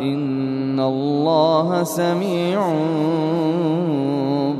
إن 0.00 0.80
الله 0.80 1.82
سميع 1.84 2.72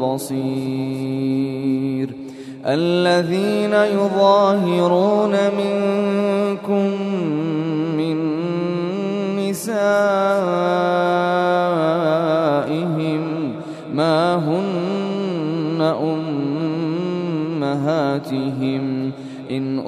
بصير 0.00 1.52
الذين 2.66 3.72
يظاهرون 3.72 5.36
منكم 5.58 6.90
من 7.96 8.16
نسائهم 9.36 10.02
ما 13.94 14.34
هن 14.36 14.61
أمهاتهم 17.72 19.12
إن 19.50 19.78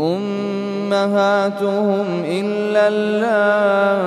أمهاتهم 0.92 2.06
إلا 2.24 2.88
اللائي 2.88 4.04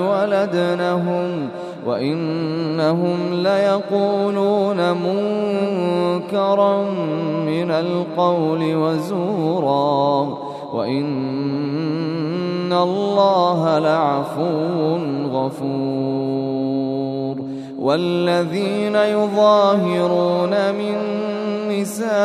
ولدنهم 0.00 1.48
وإنهم 1.86 3.18
ليقولون 3.32 4.92
منكرا 4.92 6.82
من 7.46 7.70
القول 7.70 8.74
وزورا 8.74 10.38
وإن 10.72 11.12
الله 12.72 13.78
لعفو 13.78 14.96
غفور. 15.32 16.70
والذين 17.80 18.94
يظاهرون 18.94 20.74
من 20.74 20.96
نسائهم 21.80 22.20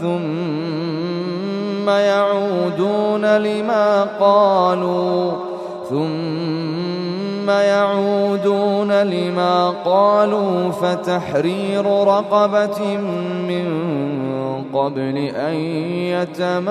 ثم 0.00 1.88
يعودون 1.88 3.36
لما 3.36 4.04
قالوا 4.20 5.32
ثم 5.90 7.50
يعودون 7.50 8.92
لما 9.02 9.70
قالوا 9.84 10.70
فتحرير 10.70 11.84
رقبة 12.04 12.96
من 13.48 13.90
قبل 14.74 15.16
أن 15.36 15.54
يتماسا. 16.14 16.70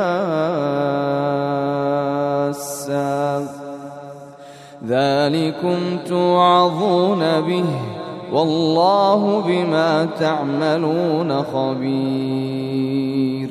ذلكم 4.87 5.97
توعظون 6.07 7.41
به. 7.41 7.98
والله 8.33 9.43
بما 9.47 10.07
تعملون 10.19 11.43
خبير. 11.43 13.49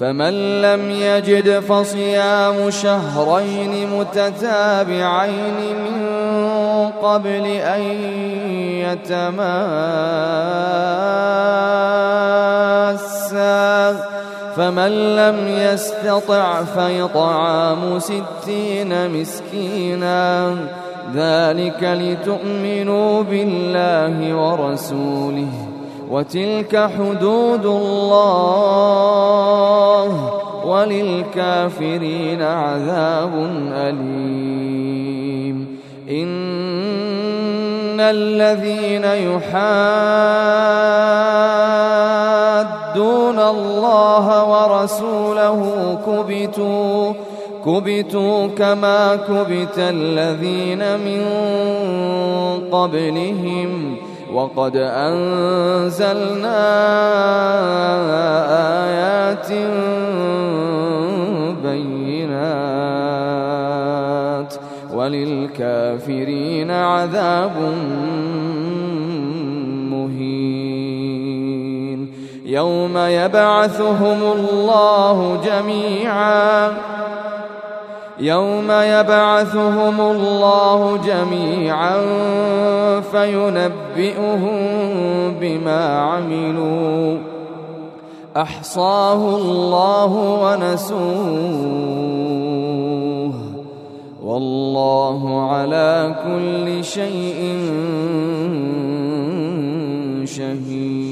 فمن 0.00 0.62
لم 0.62 0.90
يجد 0.90 1.58
فصيام 1.58 2.70
شهرين 2.70 3.98
متتابعين 3.98 5.76
من 5.84 6.02
قبل 7.02 7.46
أن 7.46 7.82
يتماسا. 8.82 9.32
فمن 14.56 15.16
لم 15.16 15.48
يستطع 15.48 16.64
فيطعام 16.64 17.98
ستين 17.98 19.20
مسكينا. 19.20 20.56
ذلك 21.14 21.82
لتؤمنوا 21.82 23.22
بالله 23.22 24.34
ورسوله 24.34 25.52
وتلك 26.10 26.90
حدود 26.98 27.66
الله 27.66 28.72
وللكافرين 30.66 32.42
عذاب 32.42 33.34
أليم. 33.72 35.56
إن 36.10 38.00
الذين 38.00 39.04
يحادون 39.04 39.82
الله 43.38 44.26
ورسوله 44.44 45.60
كبتوا 46.06 47.12
كبتوا 47.64 48.46
كما 48.58 49.16
كبت 49.16 49.78
الذين 49.78 51.00
من 51.00 51.22
قبلهم 52.72 53.96
وقد 54.34 54.76
أنزلنا 54.76 56.60
آيات 58.84 59.52
بينات 61.62 62.52
وللكافرين 64.94 66.70
عذاب 66.70 67.56
مهين. 69.90 71.02
يوم 72.46 72.98
يبعثهم 72.98 74.22
الله 74.22 75.40
جميعاً 75.44 76.72
يوم 78.22 78.70
يبعثهم 78.70 80.00
الله 80.00 80.96
جميعا 80.96 81.96
فينبئهم 83.00 84.58
بما 85.40 85.98
عملوا. 85.98 87.18
أحصاه 88.36 89.36
الله 89.36 90.12
ونسوه. 90.42 91.02
والله 94.24 95.50
على 95.50 96.14
كل 96.24 96.84
شيء 96.84 97.58
شهيد. 100.24 101.11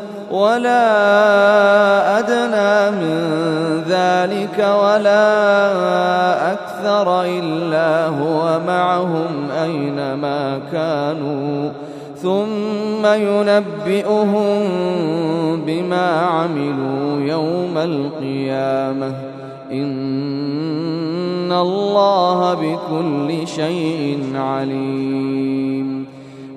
ولا 0.31 2.19
أدنى 2.19 2.97
من 2.97 3.21
ذلك 3.89 4.57
ولا 4.59 5.23
أكثر 6.53 7.23
إلا 7.23 8.07
هو 8.07 8.59
معهم 8.67 9.51
أينما 9.63 10.59
كانوا. 10.71 11.69
ثم 12.17 13.05
ينبئهم 13.05 14.61
بما 15.65 16.19
عملوا 16.19 17.21
يوم 17.21 17.77
القيامة. 17.77 19.13
إن 19.71 21.51
الله 21.51 22.53
بكل 22.53 23.47
شيء 23.47 24.23
عليم. 24.35 25.90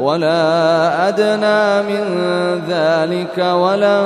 ولا 0.00 1.08
أدنى 1.08 1.82
من 1.88 2.04
ذلك 2.68 3.38
ولا 3.38 4.00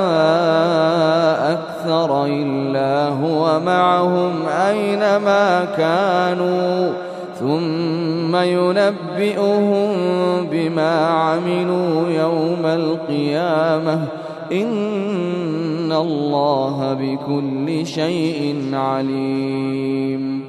أكثر 1.51 2.25
إلا 2.25 3.07
هو 3.07 3.59
معهم 3.59 4.31
أينما 4.67 5.65
كانوا. 5.77 6.93
ثم 7.39 8.35
ينبئهم 8.35 9.89
بما 10.51 11.07
عملوا 11.07 12.09
يوم 12.09 12.65
القيامة. 12.65 13.99
إن 14.51 15.91
الله 15.91 16.93
بكل 16.93 17.85
شيء 17.85 18.71
عليم. 18.73 20.48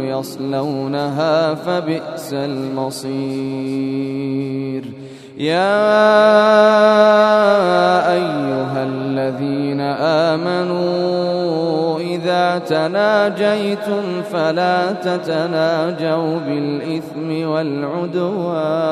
يصلونها 0.00 1.54
فبئس 1.54 2.32
المصير. 2.32 3.10
يا 5.38 5.90
أيها 8.12 8.84
الذين 8.84 9.80
آمنوا 10.30 11.98
إذا 11.98 12.58
تناجيتم 12.58 14.22
فلا 14.32 14.92
تتناجوا 14.92 16.38
بالإثم 16.46 17.48
والعدوان. 17.48 18.88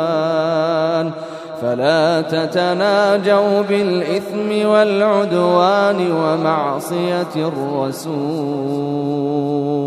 فلا 1.62 2.20
تتناجوا 2.20 3.62
بالإثم 3.68 4.68
والعدوان 4.68 6.12
ومعصية 6.12 7.34
الرسول. 7.36 9.77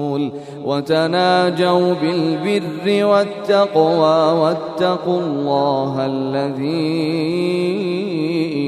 وتناجوا 0.65 1.93
بالبر 1.93 3.05
والتقوى 3.05 4.39
واتقوا 4.39 5.19
الله 5.19 6.05
الذي 6.05 7.01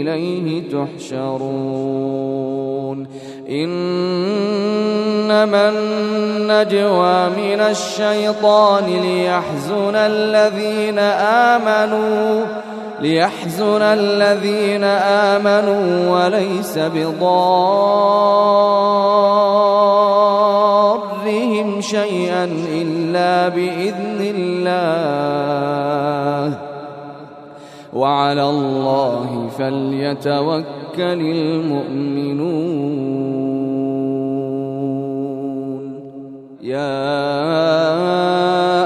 إليه 0.02 0.70
تحشرون. 0.70 2.04
إنما 3.50 5.70
النجوى 5.70 7.30
من 7.30 7.60
الشيطان 7.60 8.86
ليحزن 8.86 9.96
الذين 9.96 11.00
آمنوا 11.50 12.46
ليحزن 13.02 13.82
الذين 13.82 14.84
آمنوا 15.34 16.10
وليس 16.10 16.78
بضارهم 21.24 21.82
شيئا 21.82 22.50
إلا 22.74 23.50
بإذن 23.50 24.34
الله. 24.36 24.58
وعلى 27.94 28.50
الله 28.50 29.48
فليتوكل 29.58 30.64
المؤمنون. 31.00 32.54
يا 36.62 37.14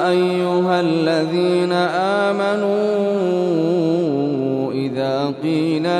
أيها 0.09 0.81
الذين 0.81 1.71
آمنوا 2.27 2.76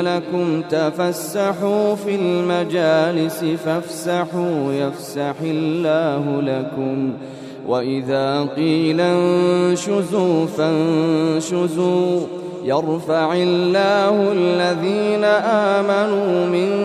لكم 0.02 0.62
تفسحوا 0.62 1.94
في 1.94 2.14
المجالس 2.14 3.44
فافسحوا 3.44 4.72
يفسح 4.72 5.34
الله 5.42 6.42
لكم. 6.42 7.12
وإذا 7.66 8.48
قيل 8.56 9.00
انشزوا 9.00 10.46
فانشزوا. 10.46 12.20
يرفع 12.64 13.34
الله 13.34 14.32
الذين 14.32 15.24
آمنوا 15.24 16.46
منكم 16.46 16.78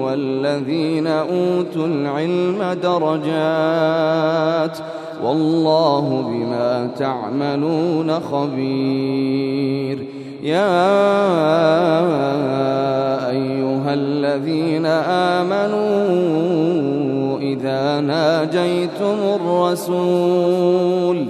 والذين 0.00 1.06
أوتوا 1.06 1.86
العلم 1.86 2.78
درجات. 2.82 4.78
والله 5.24 6.24
بما 6.28 6.90
تعملون 6.98 8.20
خبير. 8.20 10.06
يا 10.42 10.88
أيها 13.30 13.94
الذين 13.94 14.86
آمنوا 15.36 15.88
إذا 17.38 18.00
ناجيتم 18.00 19.18
الرسول 19.34 21.26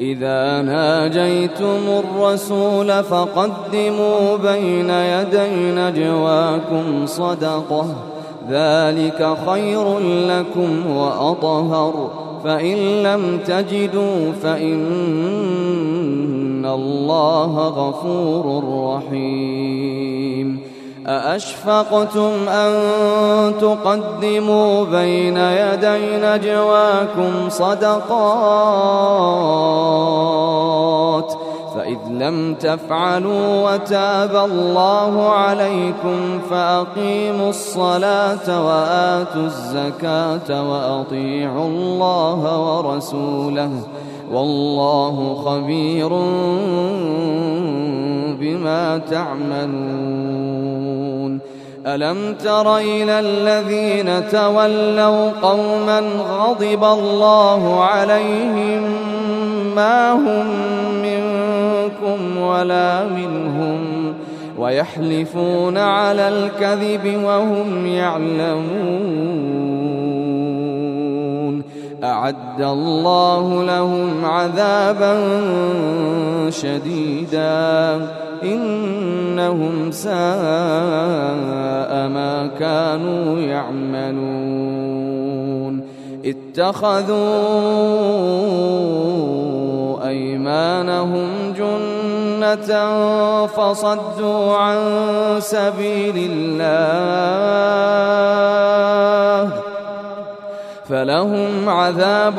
إذا 0.00 0.62
ناجيتم 0.62 1.80
الرسول 1.88 3.02
فقدموا 3.02 4.36
بين 4.36 4.90
يدي 4.90 5.72
نجواكم 5.72 7.06
صدقة 7.06 7.86
ذلك 8.50 9.36
خير 9.46 9.98
لكم 10.28 10.96
وأطهر. 10.96 12.29
فإن 12.44 13.02
لم 13.02 13.38
تجدوا 13.46 14.32
فإن 14.42 14.80
الله 16.66 17.68
غفور 17.68 18.64
رحيم. 18.96 20.60
أأشفقتم 21.06 22.48
أن 22.48 22.72
تقدموا 23.60 24.84
بين 24.84 25.36
يدي 25.36 26.16
نجواكم 26.16 27.48
صدقات 27.48 29.00
فإذ 31.90 31.98
لم 32.10 32.54
تفعلوا 32.54 33.72
وتاب 33.72 34.36
الله 34.50 35.28
عليكم 35.28 36.40
فأقيموا 36.50 37.50
الصلاة 37.50 38.66
وآتوا 38.66 39.42
الزكاة 39.42 40.70
وأطيعوا 40.70 41.66
الله 41.66 42.60
ورسوله 42.60 43.70
والله 44.32 45.34
خبير 45.34 46.08
بما 48.38 48.98
تعملون 49.10 50.20
ألم 51.86 52.34
تر 52.34 52.76
إلى 52.76 53.20
الذين 53.20 54.28
تولوا 54.28 55.30
قوما 55.42 56.00
غضب 56.38 56.84
الله 56.84 57.84
عليهم 57.84 58.82
ما 59.74 60.12
هم 60.12 60.46
منكم 61.02 61.19
ولا 62.60 63.04
منهم 63.08 64.14
ويحلفون 64.58 65.76
على 65.78 66.28
الكذب 66.28 67.24
وهم 67.24 67.86
يعلمون 67.86 68.60
أعد 72.04 72.62
الله 72.62 73.64
لهم 73.64 74.24
عذابا 74.24 75.20
شديدا 76.50 78.00
إنهم 78.42 79.90
ساء 79.90 80.12
ما 82.08 82.50
كانوا 82.58 83.38
يعملون 83.38 84.70
اتخذوا 86.24 87.20
أيمانهم 90.08 91.28
جنة 91.58 91.99
فصدوا 93.46 94.56
عن 94.56 94.78
سبيل 95.40 96.30
الله 96.32 96.70
فلهم 100.88 101.68
عذاب 101.68 102.38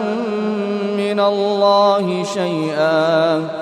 من 0.96 1.20
الله 1.20 2.24
شيئا. 2.24 3.61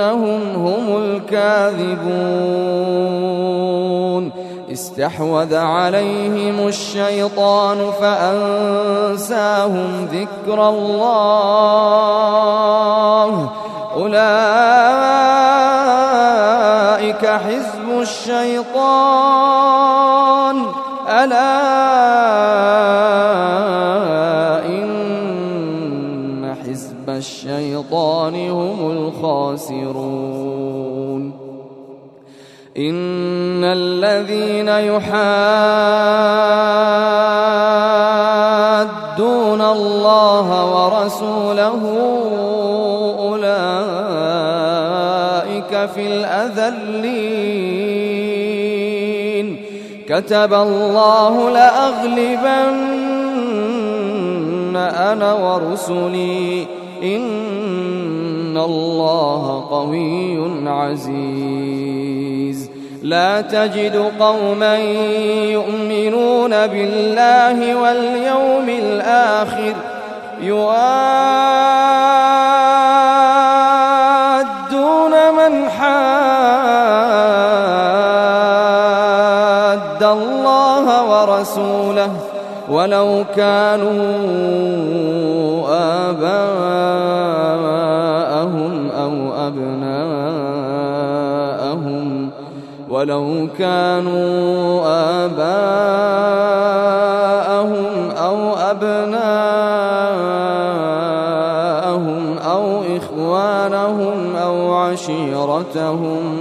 إنهم 0.00 0.42
هم 0.66 0.96
الكاذبون 0.96 2.00
استحوذ 4.72 5.54
عليهم 5.56 6.68
الشيطان 6.68 7.90
فأنساهم 8.00 9.48
ذكر 10.12 10.68
الله. 10.68 11.20
أولئك 13.96 14.46
حزب 17.26 18.00
الشيطان. 18.00 19.20
ألا 21.08 21.60
إن 24.66 26.54
حزب 26.62 27.10
الشيطان 27.10 27.69
هم 28.50 28.90
الخاسرون. 28.90 30.30
إن 32.78 33.64
الذين 33.64 34.68
يحادون 34.68 35.10
الله 39.60 40.46
ورسوله 40.74 41.82
أولئك 43.18 43.50
في 45.94 46.06
الأذلين. 46.06 47.46
كتب 50.08 50.52
الله 50.54 51.50
لأغلبن 51.50 53.00
أنا 54.76 55.32
ورسلي. 55.32 56.66
إن 57.02 58.56
الله 58.56 59.66
قوي 59.70 60.68
عزيز. 60.68 62.70
لا 63.02 63.40
تجد 63.40 64.12
قوما 64.20 64.78
يؤمنون 65.56 66.66
بالله 66.66 67.74
واليوم 67.74 68.68
الآخر 68.68 69.74
يوادون 70.40 70.80
من 75.32 75.68
حاد 75.68 75.90
الله 80.02 80.86
ورسوله 81.10 82.10
ولو 82.70 83.24
كانوا 83.36 83.90
آباءهم 86.10 87.30
أو 88.90 89.32
أبناءهم 89.46 90.50
ولو 92.90 93.48
كانوا 93.58 94.82
آباءهم 95.24 96.50
أو 98.10 98.56
أبناءهم 98.56 99.20
أو 102.38 102.82
إخوانهم 102.96 104.36
أو 104.36 104.74
عشيرتهم. 104.74 106.39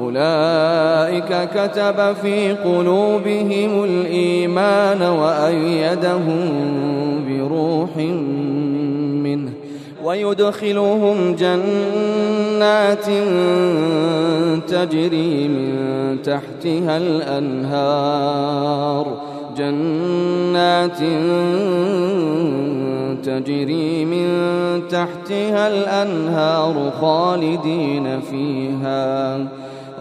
أولئك 0.00 1.48
كتب 1.54 2.12
في 2.22 2.52
قلوبهم 2.52 3.84
الإيمان 3.84 5.02
وأيدهم 5.02 6.40
بروح 7.28 7.96
منه 9.24 9.50
ويدخلهم 10.04 11.34
جنات 11.34 13.06
تجري 14.68 15.48
من 15.48 16.16
تحتها 16.22 16.96
الأنهار 16.96 18.54
جنات 19.56 20.98
تجري 23.24 24.04
من 24.04 24.28
تحتها 24.88 25.68
الأنهار 25.68 26.92
خالدين 27.00 28.20
فيها 28.20 29.38